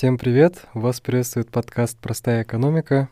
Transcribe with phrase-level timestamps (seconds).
[0.00, 0.64] Всем привет!
[0.72, 3.10] Вас приветствует подкаст «Простая экономика».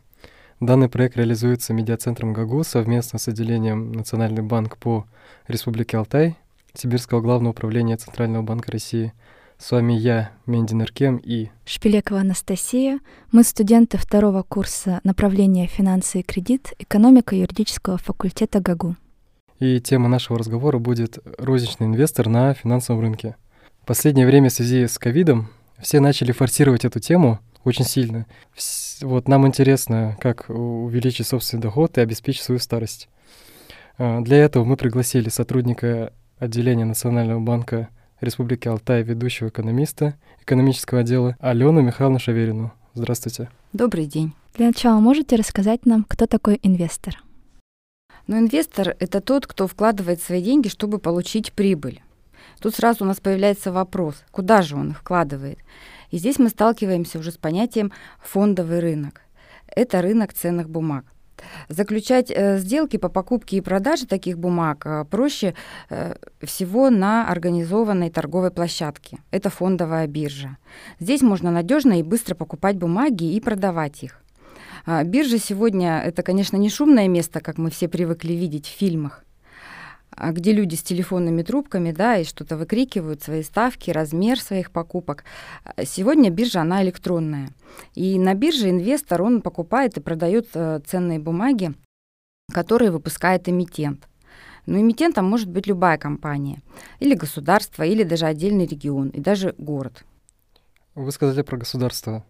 [0.59, 5.05] Данный проект реализуется медиацентром ГАГУ совместно с отделением Национальный банк по
[5.49, 6.39] Республике Алтай,
[6.73, 9.13] Сибирского главного управления Центрального банка России.
[9.59, 11.51] С вами я, Мендин Иркем и...
[11.67, 13.01] Шпилекова Анастасия.
[13.33, 16.73] Мы студенты второго курса направления «Финансы и кредит.
[16.79, 18.97] Экономика юридического факультета ГАГУ».
[19.59, 23.37] И тема нашего разговора будет «Розничный инвестор на финансовом рынке».
[23.83, 25.51] В последнее время в связи с ковидом
[25.81, 28.27] все начали форсировать эту тему очень сильно.
[29.03, 33.09] Вот нам интересно, как увеличить собственный доход и обеспечить свою старость.
[33.99, 37.89] А, для этого мы пригласили сотрудника отделения Национального банка
[38.21, 42.73] Республики Алтай, ведущего экономиста экономического отдела Алену Михайловну Шаверину.
[42.95, 43.49] Здравствуйте.
[43.73, 44.33] Добрый день.
[44.55, 47.23] Для начала можете рассказать нам, кто такой инвестор?
[48.27, 52.03] Ну, инвестор— это тот, кто вкладывает свои деньги, чтобы получить прибыль.
[52.61, 55.59] Тут сразу у нас появляется вопрос, куда же он их вкладывает?
[56.11, 59.21] И здесь мы сталкиваемся уже с понятием фондовый рынок.
[59.67, 61.05] Это рынок ценных бумаг.
[61.69, 65.55] Заключать э, сделки по покупке и продаже таких бумаг э, проще
[65.89, 69.19] э, всего на организованной торговой площадке.
[69.31, 70.57] Это фондовая биржа.
[70.99, 74.21] Здесь можно надежно и быстро покупать бумаги и продавать их.
[74.85, 79.25] А, биржа сегодня это, конечно, не шумное место, как мы все привыкли видеть в фильмах.
[80.11, 85.25] А, где люди с телефонными трубками, да, и что-то выкрикивают, свои ставки, размер своих покупок.
[85.65, 87.51] А, сегодня биржа, она электронная.
[87.95, 91.75] И на бирже инвестор, он покупает и продает э, ценные бумаги,
[92.53, 94.09] которые выпускает эмитент.
[94.67, 96.61] Но эмитентом может быть любая компания,
[96.99, 100.05] или государство, или даже отдельный регион, и даже город.
[100.95, 102.25] Вы сказали про государство.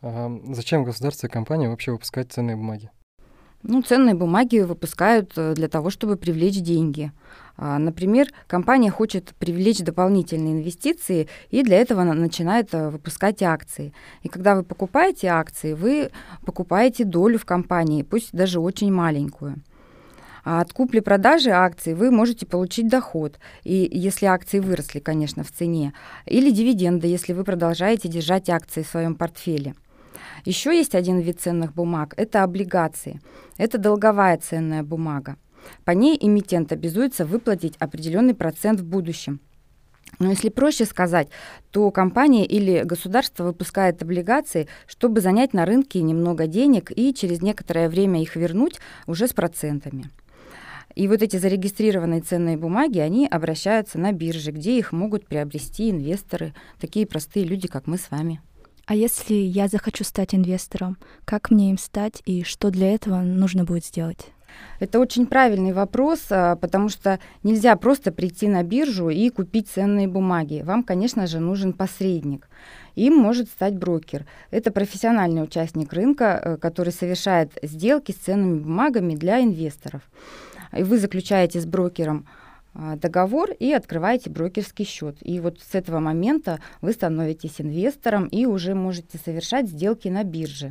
[0.00, 2.90] Зачем государство и компания вообще выпускать ценные бумаги?
[3.66, 7.12] Ну, ценные бумаги выпускают э, для того, чтобы привлечь деньги.
[7.56, 13.94] А, например, компания хочет привлечь дополнительные инвестиции и для этого начинает э, выпускать акции.
[14.22, 16.10] И когда вы покупаете акции, вы
[16.44, 19.56] покупаете долю в компании, пусть даже очень маленькую.
[20.44, 25.94] А от купли-продажи акций вы можете получить доход, и если акции выросли, конечно, в цене,
[26.26, 29.74] или дивиденды, если вы продолжаете держать акции в своем портфеле.
[30.44, 33.20] Еще есть один вид ценных бумаг– это облигации.
[33.56, 35.36] Это долговая ценная бумага.
[35.84, 39.40] По ней эмитент обязуется выплатить определенный процент в будущем.
[40.18, 41.28] Но если проще сказать,
[41.70, 47.88] то компания или государство выпускает облигации, чтобы занять на рынке немного денег и через некоторое
[47.88, 50.10] время их вернуть уже с процентами.
[50.94, 56.54] И вот эти зарегистрированные ценные бумаги, они обращаются на бирже, где их могут приобрести инвесторы,
[56.78, 58.40] такие простые люди, как мы с вами.
[58.86, 63.64] А если я захочу стать инвестором, как мне им стать и что для этого нужно
[63.64, 64.28] будет сделать?
[64.78, 70.06] Это очень правильный вопрос, а, потому что нельзя просто прийти на биржу и купить ценные
[70.06, 70.62] бумаги.
[70.64, 72.48] Вам, конечно же, нужен посредник.
[72.94, 74.26] Им может стать брокер.
[74.50, 80.02] Это профессиональный участник рынка, э, который совершает сделки с ценными бумагами для инвесторов.
[80.76, 82.26] И вы заключаете с брокером
[82.74, 85.16] договор и открываете брокерский счет.
[85.20, 90.70] И вот с этого момента вы становитесь инвестором и уже можете совершать сделки на бирже.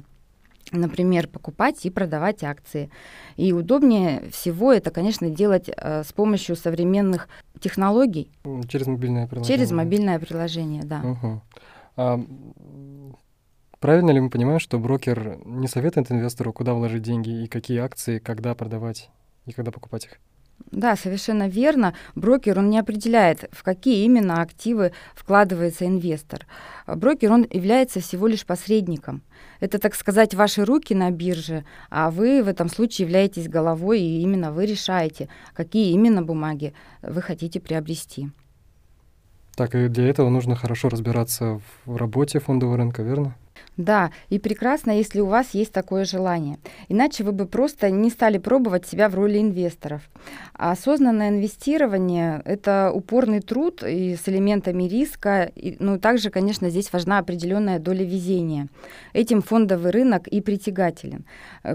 [0.71, 2.89] Например, покупать и продавать акции.
[3.35, 7.27] И удобнее всего это, конечно, делать э, с помощью современных
[7.59, 8.31] технологий.
[8.67, 9.57] Через мобильное приложение.
[9.57, 11.01] Через мобильное приложение, да.
[11.01, 11.41] Угу.
[11.97, 12.19] А,
[13.79, 18.19] правильно ли мы понимаем, что брокер не советует инвестору, куда вложить деньги и какие акции,
[18.19, 19.09] когда продавать
[19.45, 20.19] и когда покупать их?
[20.73, 21.93] Да, совершенно верно.
[22.15, 26.47] Брокер, он не определяет, в какие именно активы вкладывается инвестор.
[26.87, 29.21] Брокер, он является всего лишь посредником.
[29.59, 34.21] Это, так сказать, ваши руки на бирже, а вы в этом случае являетесь головой, и
[34.21, 36.73] именно вы решаете, какие именно бумаги
[37.03, 38.31] вы хотите приобрести.
[39.55, 43.35] Так, и для этого нужно хорошо разбираться в работе фондового рынка, верно?
[43.75, 46.59] Да, и прекрасно, если у вас есть такое желание.
[46.89, 50.01] Иначе вы бы просто не стали пробовать себя в роли инвесторов.
[50.53, 55.51] А осознанное инвестирование– это упорный труд и с элементами риска.
[55.55, 58.67] И, ну, также, конечно, здесь важна определенная доля везения.
[59.13, 61.25] Этим фондовый рынок и притягателен.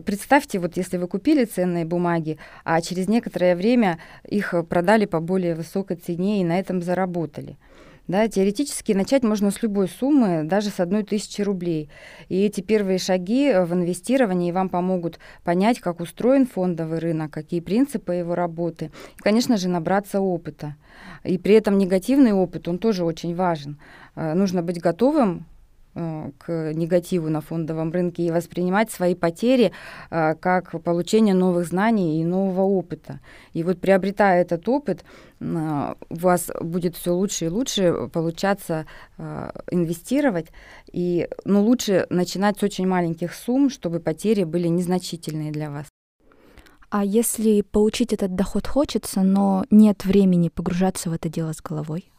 [0.05, 5.57] Представьте, вот если вы купили ценные бумаги, а через некоторое время их продали по более
[5.57, 7.57] высокой цене и на этом заработали–
[8.09, 11.91] да, теоретически начать можно с любой суммы, даже с одной тысячи рублей.
[12.29, 18.15] И эти первые шаги в инвестировании вам помогут понять, как устроен фондовый рынок, какие принципы
[18.15, 18.91] его работы.
[19.19, 20.75] И, конечно же, набраться опыта.
[21.23, 23.79] И при этом негативный опыт, он тоже очень важен.
[24.17, 25.58] Э, нужно быть готовым э,
[26.39, 29.73] к негативу на фондовом рынке и воспринимать свои потери
[30.11, 33.21] э, как получение новых знаний и нового опыта.
[33.53, 35.05] И вот приобретая этот опыт,
[35.41, 35.65] у
[36.11, 38.87] вас будет все лучше и лучше получаться
[39.71, 40.49] инвестировать.
[40.93, 45.87] И ну, лучше начинать с очень маленьких сумм, чтобы потери были незначительные для вас.
[46.91, 52.11] А если получить этот доход хочется, но нет времени погружаться в это дело с головой?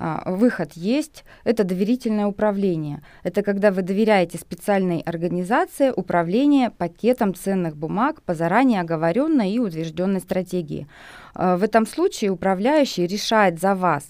[0.00, 1.24] А, выход есть.
[1.42, 3.02] Это доверительное управление.
[3.24, 10.20] Это когда вы доверяете специальной организации управления пакетом ценных бумаг по заранее оговоренной и утвержденной
[10.20, 10.86] стратегии.
[11.34, 14.04] А, в этом случае управляющий решает за вас,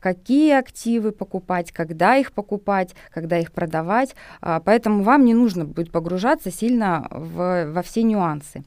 [0.00, 4.16] какие активы покупать, когда их покупать, когда их продавать.
[4.40, 8.64] А, поэтому вам не нужно будет погружаться сильно в, во все нюансы.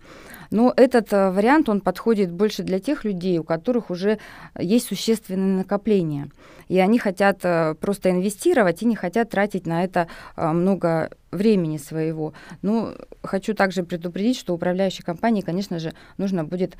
[0.51, 4.19] Но этот э, вариант, он подходит больше для тех людей, у которых уже
[4.57, 6.29] есть существенные накопления.
[6.67, 11.77] И они хотят э, просто инвестировать и не хотят тратить на это э, много времени
[11.77, 12.33] своего.
[12.61, 16.77] Ну, хочу также предупредить, что управляющей компании, конечно же, нужно будет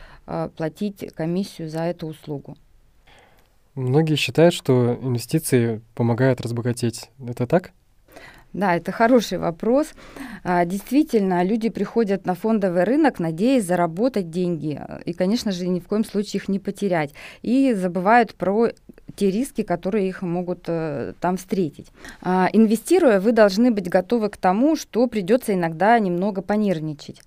[0.56, 2.56] платить комиссию за эту услугу.
[3.76, 7.12] Многие считают, что инвестиции помогают разбогатеть.
[7.20, 7.74] Это так?
[8.54, 9.88] Да, это хороший вопрос.
[10.44, 14.82] А, действительно, люди приходят на фондовый рынок, надеясь заработать деньги.
[15.06, 17.14] И, конечно же, ни в коем случае их не потерять.
[17.42, 18.70] И забывают про
[19.16, 21.88] те риски, которые их могут э, там встретить.
[22.22, 27.22] А, инвестируя, вы должны быть готовы к тому, что придется иногда немного понервничать.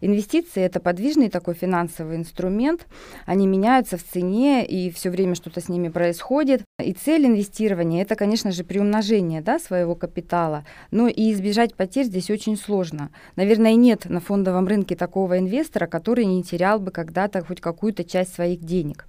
[0.00, 2.86] Инвестиции– это подвижный такой финансовый инструмент.
[3.24, 6.62] Они меняются в цене, и все время что-то с ними происходит.
[6.82, 10.64] И цель инвестирования– это, конечно же, приумножение да, своего капитала.
[10.90, 13.10] Но и избежать потерь здесь очень сложно.
[13.36, 18.34] Наверное, нет на фондовом рынке такого инвестора, который не терял бы когда-то хоть какую-то часть
[18.34, 19.06] своих денег.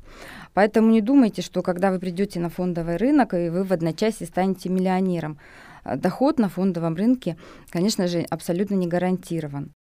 [0.54, 4.70] Поэтому не думайте, что когда вы придете на фондовый рынок, и вы в одночасье станете
[4.70, 5.38] миллионером.
[5.96, 7.38] Доход на фондовом рынке,
[7.70, 9.72] конечно же, абсолютно не гарантирован.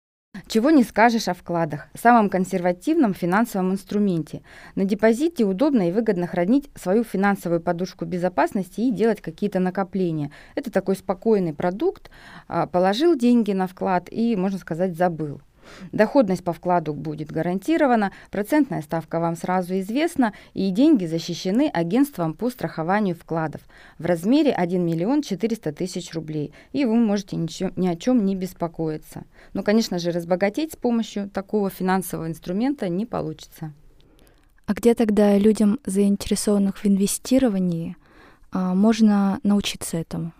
[0.45, 4.41] Чего не скажешь о вкладах, самом консервативном финансовом инструменте.
[4.75, 10.31] На депозите удобно и выгодно хранить свою финансовую подушку безопасности и делать какие-то накопления.
[10.55, 12.11] Это такой спокойный продукт.
[12.47, 15.41] А, положил деньги на вклад и, можно сказать, забыл.
[15.91, 22.49] Доходность по вкладу будет гарантирована, процентная ставка вам сразу известна, и деньги защищены агентством по
[22.49, 23.61] страхованию вкладов
[23.97, 28.35] в размере 1 миллион 400 тысяч рублей, и вы можете ничего, ни о чем не
[28.35, 29.23] беспокоиться.
[29.53, 33.73] Но, конечно же, разбогатеть с помощью такого финансового инструмента не получится.
[34.65, 37.95] А где тогда людям, заинтересованных в инвестировании,
[38.51, 40.33] а, можно научиться этому?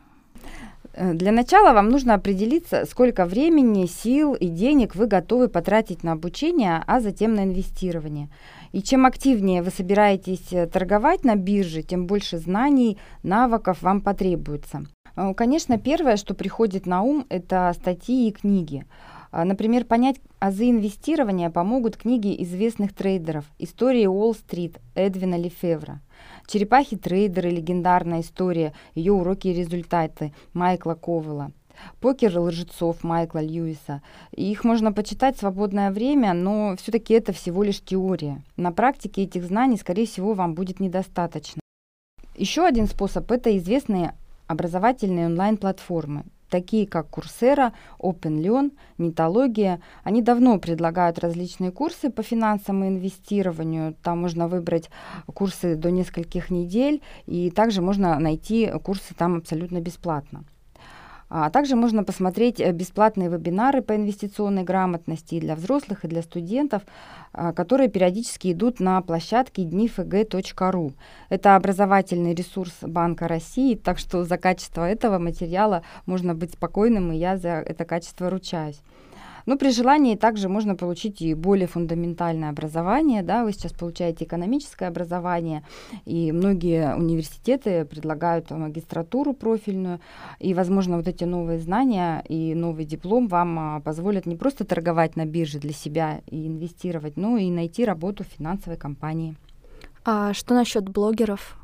[0.98, 6.14] Э, для начала вам нужно определиться, сколько времени, сил и денег вы готовы потратить на
[6.14, 8.30] обучение, а затем на инвестирование.
[8.72, 14.86] И чем активнее вы собираетесь э, торговать на бирже, тем больше знаний, навыков вам потребуется.
[15.16, 18.86] Э, конечно, первое, что приходит на ум, это статьи и книги.
[19.32, 26.02] А, например, понять азы инвестирования помогут книги известных трейдеров «История Уолл-стрит» Эдвина Лефевра–
[26.48, 31.52] Черепахи-трейдеры, легендарная история, ее уроки и результаты Майкла Ковела.
[32.00, 34.02] Покер лжецов Майкла Льюиса.
[34.32, 38.42] Их можно почитать в свободное время, но все-таки это всего лишь теория.
[38.56, 41.60] На практике этих знаний, скорее всего, вам будет недостаточно.
[42.36, 44.16] Еще один способ– это известные
[44.48, 49.82] образовательные онлайн-платформы такие как Курсера, OpenLearn, Нитология.
[50.04, 53.96] Они давно предлагают различные курсы по финансам и инвестированию.
[54.04, 54.90] Там можно выбрать
[55.34, 60.44] курсы до нескольких недель, и также можно найти курсы там абсолютно бесплатно.
[61.30, 66.22] А также можно посмотреть э, бесплатные вебинары по инвестиционной грамотности и для взрослых, и для
[66.22, 66.84] студентов,
[67.34, 70.94] а, которые периодически идут на площадке днифг.ру.
[71.30, 77.18] Это образовательный ресурс Банка России, так что за качество этого материала можно быть спокойным, и
[77.18, 78.82] я за это качество ручаюсь.
[79.48, 83.24] Но при желании также можно получить и более фундаментальное образование.
[83.24, 83.46] Да?
[83.46, 85.64] Вы сейчас получаете экономическое образование,
[86.06, 90.02] и многие университеты предлагают магистратуру профильную.
[90.40, 95.16] И, возможно, вот эти новые знания и новый диплом вам а, позволят не просто торговать
[95.16, 99.36] на бирже для себя и инвестировать, но и найти работу в финансовой компании.
[100.04, 101.58] А что насчет блогеров?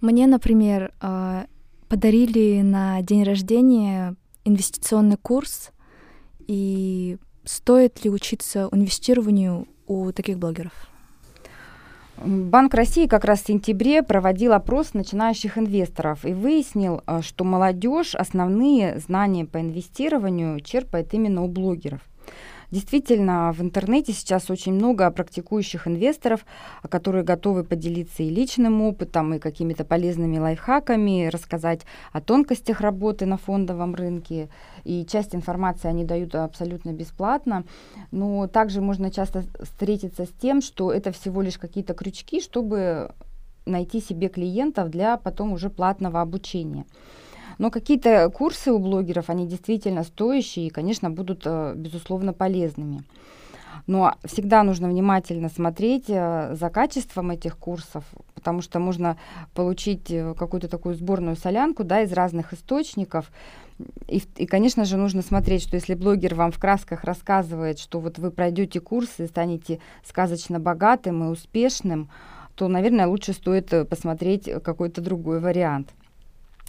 [0.00, 1.46] Мне, например, а,
[1.88, 4.14] подарили на день рождения
[4.44, 5.72] инвестиционный курс
[6.46, 10.72] и стоит ли учиться инвестированию у таких блогеров?
[12.18, 18.14] Банк России как раз в сентябре проводил опрос начинающих инвесторов и выяснил, э, что молодежь
[18.14, 22.00] основные знания по инвестированию черпает именно у блогеров.
[22.70, 26.44] Действительно, в интернете сейчас очень много практикующих инвесторов,
[26.88, 31.82] которые готовы поделиться и личным опытом, и какими-то полезными лайфхаками, рассказать
[32.12, 34.48] о тонкостях работы на фондовом рынке.
[34.84, 37.64] И часть информации они дают абсолютно бесплатно.
[38.10, 43.12] Но также можно часто встретиться с тем, что это всего лишь какие-то крючки, чтобы
[43.64, 46.84] найти себе клиентов для потом уже платного обучения.
[47.58, 53.02] Но какие-то курсы у блогеров, они действительно стоящие и, конечно, будут, э, безусловно, полезными.
[53.86, 59.16] Но всегда нужно внимательно смотреть э, за качеством этих курсов, потому что можно
[59.54, 63.30] получить э, какую-то такую сборную солянку да, из разных источников.
[64.08, 68.18] И, и, конечно же, нужно смотреть, что если блогер вам в красках рассказывает, что вот
[68.18, 72.10] вы пройдете курсы и станете сказочно богатым и успешным,
[72.54, 75.92] то, наверное, лучше стоит посмотреть какой-то другой вариант.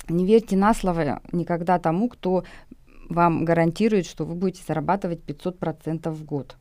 [0.10, 2.44] Не верьте на слово никогда тому, кто
[3.10, 6.58] вам гарантирует, что вы будете зарабатывать 500% в год.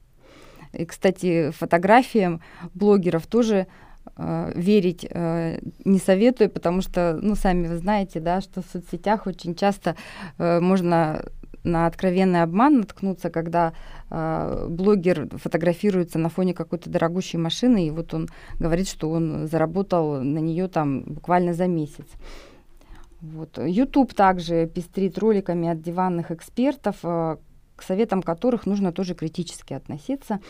[0.73, 2.41] И, кстати, фотографиям
[2.75, 3.67] блогеров тоже
[4.17, 9.27] э, верить э, не советую, потому что, ну, сами вы знаете, да, что в соцсетях
[9.27, 9.97] очень часто
[10.39, 11.25] э, можно
[11.65, 13.73] на откровенный обман наткнуться, когда
[14.09, 20.23] э, блогер фотографируется на фоне какой-то дорогущей машины, и вот он говорит, что он заработал
[20.23, 22.07] на нее там буквально за месяц.
[23.33, 23.59] Вот.
[23.59, 27.37] YouTube также пестрит роликами от диванных экспертов, э,
[27.75, 30.41] к советам которых нужно тоже критически относиться.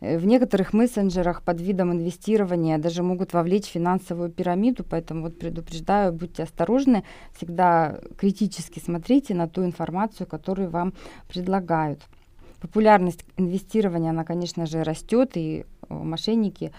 [0.00, 6.12] Э, в некоторых мессенджерах под видом инвестирования даже могут вовлечь финансовую пирамиду, поэтому вот предупреждаю,
[6.12, 7.04] будьте осторожны,
[7.36, 10.92] всегда критически смотрите на ту информацию, которую вам
[11.28, 12.00] предлагают.
[12.60, 16.72] Популярность инвестирования, она, конечно же, растет, и э, мошенники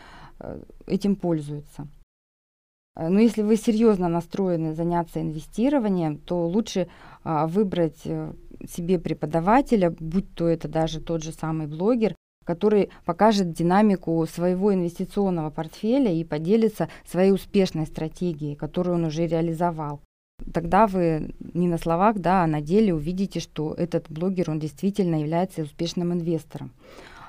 [0.85, 1.87] этим пользуются.
[2.95, 6.87] Э, но если вы серьезно настроены заняться инвестированием, то лучше
[7.23, 8.33] а, выбрать э,
[8.69, 15.49] себе преподавателя, будь то это даже тот же самый блогер, который покажет динамику своего инвестиционного
[15.49, 20.01] портфеля и поделится своей успешной стратегией, которую он уже реализовал.
[20.53, 25.15] Тогда вы не на словах, да, а на деле увидите, что этот блогер, он действительно
[25.15, 26.71] является успешным инвестором.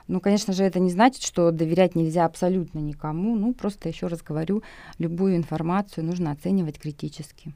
[0.08, 3.34] Ну, конечно же, это не значит, что доверять нельзя абсолютно никому.
[3.34, 4.62] Ну, просто еще раз говорю,
[4.98, 7.54] любую информацию нужно оценивать критически.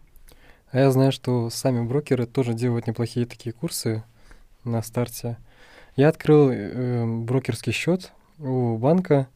[0.73, 4.03] А я знаю, что сами брокеры тоже делают неплохие такие курсы
[4.65, 5.37] на старте.
[5.97, 9.29] Я открыл э, брокерский счет у банка,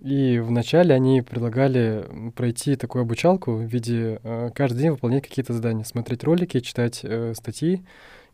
[0.00, 5.84] и вначале они предлагали пройти такую обучалку в виде э, каждый день выполнять какие-то задания,
[5.84, 7.82] смотреть ролики, читать э, статьи.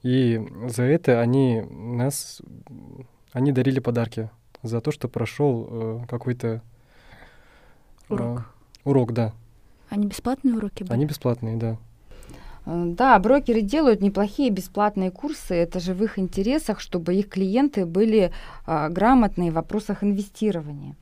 [0.03, 2.41] И за это они нас
[3.33, 4.31] они дарили подарки
[4.63, 6.63] за то, что прошел э, какой-то
[8.09, 8.41] урок.
[8.41, 8.43] Э,
[8.85, 9.33] урок, да.
[9.89, 10.93] Они бесплатные уроки были?
[10.93, 11.77] Они бесплатные, да.
[12.67, 15.55] Э, да, брокеры делают неплохие бесплатные курсы.
[15.55, 18.33] Это же в их интересах, чтобы их клиенты были
[18.67, 20.97] а, грамотные в вопросах инвестирования.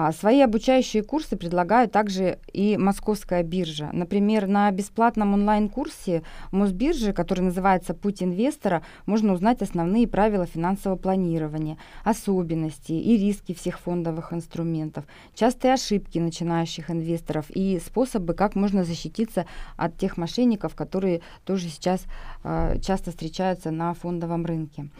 [0.00, 3.90] А, свои обучающие курсы предлагают также и Московская биржа.
[3.92, 11.78] Например, на бесплатном онлайн-курсе Мосбиржи, который называется «Путь инвестора», можно узнать основные правила финансового планирования,
[12.04, 19.46] особенности и риски всех фондовых инструментов, частые ошибки начинающих инвесторов и способы, как можно защититься
[19.76, 22.04] от тех мошенников, которые тоже сейчас
[22.44, 24.90] э, часто встречаются на фондовом рынке.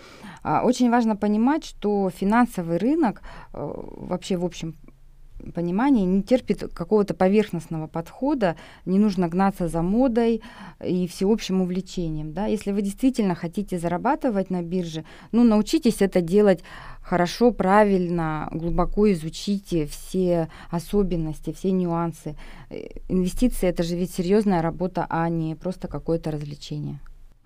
[0.42, 4.74] Э, очень важно понимать, что финансовый рынок э, вообще в общем
[5.54, 10.42] понимание не терпит какого-то поверхностного подхода, не нужно гнаться за модой
[10.84, 12.32] и всеобщим увлечением.
[12.32, 12.46] Да?
[12.46, 16.62] Если вы действительно хотите зарабатывать на бирже, ну, научитесь это делать
[17.02, 22.36] хорошо, правильно, глубоко изучите все особенности, все нюансы.
[23.08, 27.00] Инвестиции— это же ведь серьезная работа, а не просто какое-то развлечение.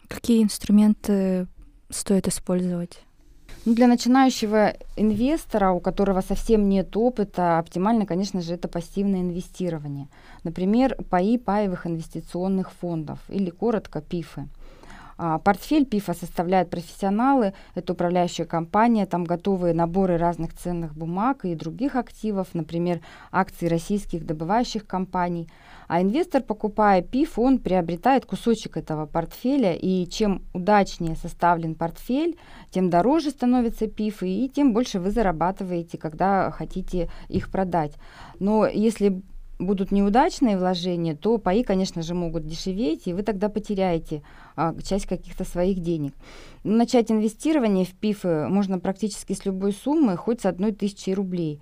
[0.09, 1.47] Какие инструменты
[1.91, 3.03] стоит использовать?
[3.65, 10.09] Ну, для начинающего инвестора, у которого совсем нет опыта, оптимально, конечно же, это пассивное инвестирование.
[10.43, 14.49] Например, паи паевых инвестиционных фондов или коротко ПИФы.
[15.17, 21.55] А, портфель ПИФа составляют профессионалы, это управляющая компания, там готовые наборы разных ценных бумаг и
[21.55, 23.01] других активов, например,
[23.31, 25.49] акции российских добывающих компаний.
[25.89, 32.39] А инвестор, покупая ПИФ, он приобретает кусочек этого портфеля, и чем удачнее составлен портфель,
[32.71, 37.93] тем дороже становятся ПИФы, и тем больше вы зарабатываете, когда хотите их продать.
[38.39, 39.23] Но если
[39.63, 44.23] будут неудачные вложения, то паи, конечно же, могут дешеветь, и вы тогда потеряете
[44.57, 46.15] а, часть каких-то своих денег.
[46.65, 51.61] Начать инвестирование в ПИФы можно практически с любой суммы, хоть с одной тысячи рублей.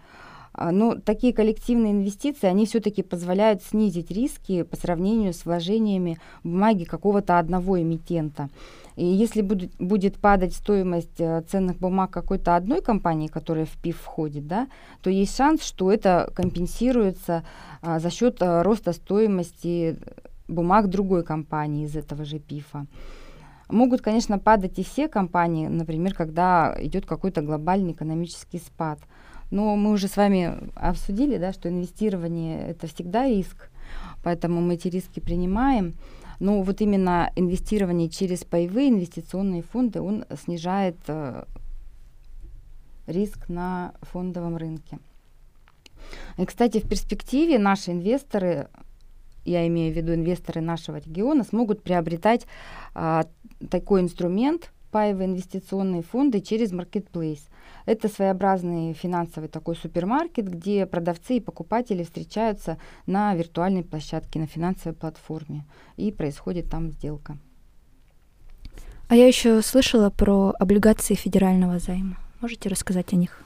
[0.53, 6.85] А, но такие коллективные инвестиции, они все-таки позволяют снизить риски по сравнению с вложениями бумаги
[6.85, 8.49] какого-то одного эмитента.
[8.97, 13.97] И если будет, будет падать стоимость э, ценных бумаг какой-то одной компании, которая в ПИФ
[13.97, 14.69] входит, да,
[15.01, 17.45] то есть шанс, что это компенсируется
[17.83, 19.99] а, за счет а, роста стоимости
[20.49, 22.87] бумаг другой компании из этого же ПИФа.
[23.69, 28.99] Могут, конечно, падать и все компании, например, когда идет какой-то глобальный экономический спад.
[29.51, 33.71] Но мы уже с вами обсудили, да, что инвестирование это всегда риск,
[34.23, 35.95] поэтому мы эти риски принимаем.
[36.39, 41.45] Но вот именно инвестирование через паевые инвестиционные фонды, он снижает э,
[43.07, 44.99] риск на фондовом рынке.
[46.39, 48.69] И, кстати, в перспективе наши инвесторы
[49.45, 52.47] я имею в виду инвесторы нашего региона, смогут приобретать
[52.95, 53.27] а,
[53.71, 57.41] такой инструмент, паевые инвестиционные фонды через Marketplace.
[57.87, 64.97] Это своеобразный финансовый такой супермаркет, где продавцы и покупатели встречаются на виртуальной площадке, на финансовой
[64.97, 65.65] платформе,
[65.97, 67.39] и происходит там сделка.
[69.09, 72.17] А я еще слышала про облигации федерального займа.
[72.41, 73.43] Можете рассказать о них?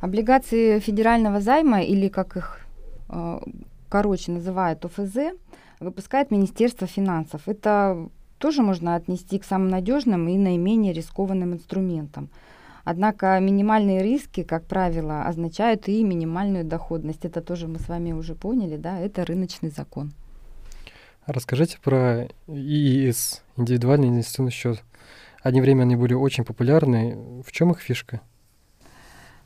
[0.00, 2.60] Облигации федерального займа, или как их
[3.08, 3.40] э,
[3.88, 5.34] короче называют ОФЗ,
[5.80, 7.42] выпускает Министерство финансов.
[7.46, 8.08] Это
[8.42, 12.28] тоже можно отнести к самым надежным и наименее рискованным инструментам.
[12.82, 17.24] Однако минимальные риски, как правило, означают и минимальную доходность.
[17.24, 20.12] Это тоже мы с вами уже поняли, да, это рыночный закон.
[21.26, 24.82] Расскажите про ИИС, индивидуальный инвестиционный счет.
[25.44, 27.42] Одни время они были очень популярны.
[27.46, 28.20] В чем их фишка?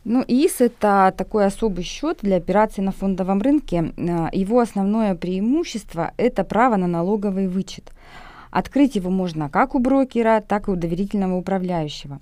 [0.05, 3.93] Ну, ИИС– это такой особый счет для операций на фондовом рынке.
[3.99, 7.93] Э, его основное преимущество– это право на налоговый вычет.
[8.57, 12.21] Открыть его можно как у брокера, так и у доверительного управляющего.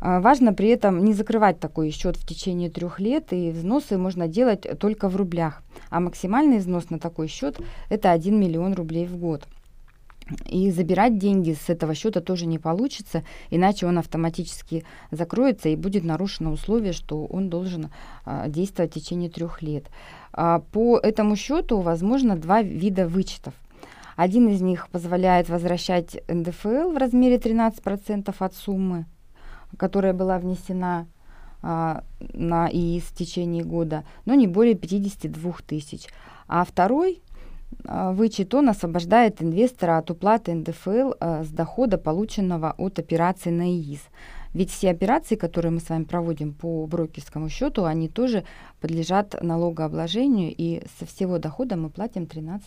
[0.00, 4.28] Э, важно при этом не закрывать такой счет в течение трех лет, и взносы можно
[4.28, 5.62] делать только в рублях.
[5.90, 7.60] А максимальный взнос на такой счет–
[7.90, 9.46] это 1 миллион рублей в год.
[10.46, 16.02] И забирать деньги с этого счета тоже не получится, иначе он автоматически закроется и будет
[16.02, 17.90] нарушено условие, что он должен
[18.24, 19.84] а, действовать в течение трех лет.
[20.32, 23.52] А, по этому счету возможно два вида вычетов.
[24.18, 29.06] Один из них позволяет возвращать НДФЛ в размере 13% от суммы,
[29.76, 31.06] которая была внесена
[31.62, 36.08] а, на ИИС в течение года, но не более 52 тысяч.
[36.48, 37.22] А второй
[37.84, 43.70] а, вычет, он освобождает инвестора от уплаты НДФЛ а, с дохода, полученного от операции на
[43.70, 44.00] ИИС.
[44.54, 48.44] Ведь все операции, которые мы с вами проводим по брокерскому счету, они тоже
[48.80, 52.60] подлежат налогообложению, и со всего дохода мы платим 13%.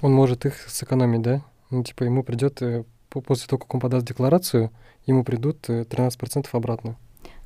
[0.00, 1.42] Он может их сэкономить, да?
[1.70, 4.70] Ну, типа ему придет, э, после того, как он подаст декларацию,
[5.06, 6.96] ему придут 13% э, обратно.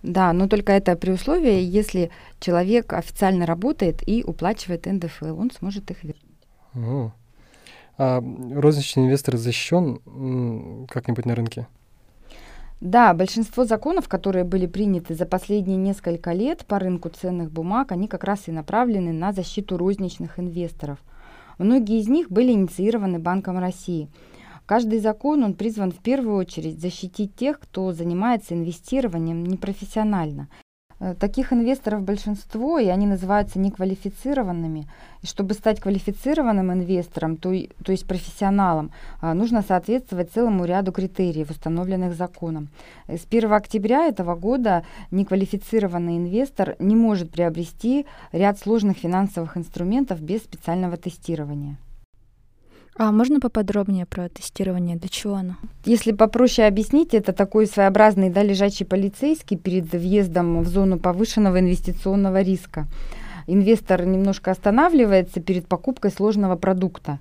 [0.03, 5.91] Да, но только это при условии, если человек официально работает и уплачивает НДФЛ, он сможет
[5.91, 6.23] их вернуть.
[6.75, 7.13] О.
[7.99, 11.67] А розничный инвестор защищен как-нибудь на рынке?
[12.81, 18.07] Да, большинство законов, которые были приняты за последние несколько лет по рынку ценных бумаг, они
[18.07, 20.99] как раз и направлены на защиту розничных инвесторов.
[21.59, 24.11] Многие из них были инициированы Банком России.
[24.67, 30.49] Каждый закон, он призван в первую очередь защитить тех, кто занимается инвестированием непрофессионально
[31.19, 34.87] таких инвесторов большинство, и они называются неквалифицированными.
[35.23, 37.53] И чтобы стать квалифицированным инвестором, то,
[37.85, 42.69] то есть профессионалом, а, нужно соответствовать целому ряду критериев, установленных законом.
[43.09, 50.41] С 1 октября этого года неквалифицированный инвестор не может приобрести ряд сложных финансовых инструментов без
[50.43, 51.77] специального тестирования.
[52.99, 54.97] А можно поподробнее про тестирование?
[54.97, 55.57] Для чего оно?
[55.85, 62.41] Если попроще объяснить, это такой своеобразный да, лежачий полицейский перед въездом в зону повышенного инвестиционного
[62.41, 62.87] риска.
[63.47, 67.19] Инвестор немножко останавливается перед покупкой сложного продукта.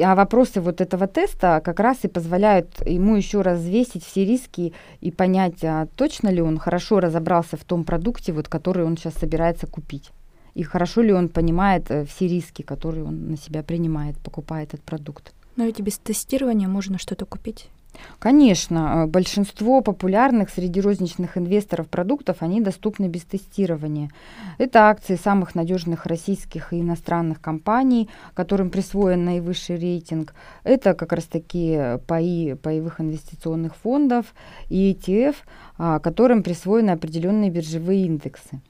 [0.00, 4.72] А вопросы вот этого теста как раз и позволяют ему еще раз взвесить все риски
[5.00, 9.14] и понять, а точно ли он хорошо разобрался в том продукте, вот, который он сейчас
[9.14, 10.12] собирается купить
[10.54, 14.82] и хорошо ли он понимает э, все риски, которые он на себя принимает, покупая этот
[14.82, 15.32] продукт.
[15.56, 17.68] Но ведь без тестирования можно что-то купить.
[18.18, 24.10] Конечно, э, большинство популярных среди розничных инвесторов продуктов, они доступны без тестирования.
[24.58, 30.34] Это акции самых надежных российских и иностранных компаний, которым присвоен наивысший рейтинг.
[30.64, 34.34] Это как раз таки паи паевых инвестиционных фондов
[34.68, 35.36] и ETF,
[35.78, 38.60] а, которым присвоены определенные биржевые индексы.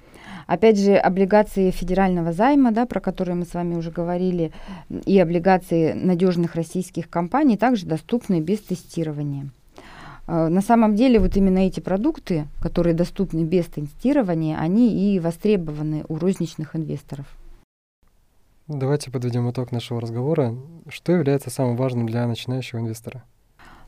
[0.47, 4.53] Опять же, облигации федерального займа, да, про которые мы с вами уже говорили,
[5.07, 9.49] и облигации надежных российских компаний также доступны без тестирования.
[10.27, 16.05] А, на самом деле вот именно эти продукты, которые доступны без тестирования, они и востребованы
[16.09, 17.27] у розничных инвесторов.
[18.67, 20.55] Давайте подведем итог нашего разговора.
[20.89, 23.23] Что является самым важным для начинающего инвестора?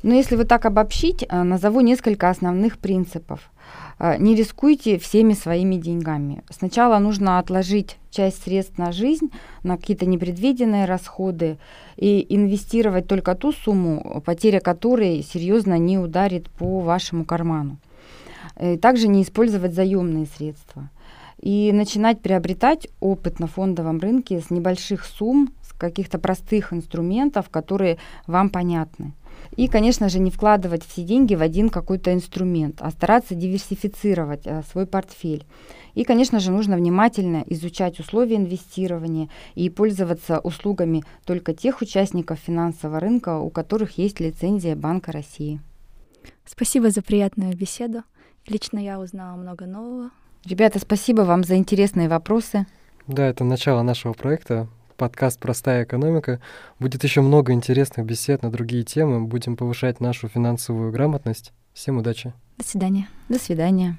[0.07, 3.51] Но если вот так обобщить, а, назову несколько основных принципов.
[3.99, 6.45] А, не рискуйте всеми своими деньгами.
[6.49, 9.33] Сначала нужно отложить часть средств на жизнь,
[9.64, 11.59] на какие-то непредвиденные расходы
[11.97, 17.79] и инвестировать только ту сумму, потеря которой серьезно не ударит по вашему карману.
[18.61, 20.88] И э, также не использовать заемные средства.
[21.40, 27.99] И начинать приобретать опыт на фондовом рынке с небольших сумм, с каких-то простых инструментов, которые
[28.29, 29.14] вам понятны.
[29.56, 34.62] И, конечно же, не вкладывать все деньги в один какой-то инструмент, а стараться диверсифицировать э,
[34.70, 35.44] свой портфель.
[35.94, 43.00] И, конечно же, нужно внимательно изучать условия инвестирования и пользоваться услугами только тех участников финансового
[43.00, 45.61] рынка, у которых есть лицензия Банка России.
[46.44, 48.02] Спасибо за приятную беседу.
[48.46, 50.11] Лично я узнала много нового.
[50.44, 52.66] Ребята, спасибо вам за интересные вопросы.
[53.06, 56.40] Да, это начало нашего проекта подкаст «Простая экономика».
[56.78, 59.20] Будет еще много интересных бесед на другие темы.
[59.20, 61.52] Будем повышать нашу финансовую грамотность.
[61.72, 62.32] Всем удачи.
[62.59, 63.09] До свидания.
[63.28, 63.98] До свидания.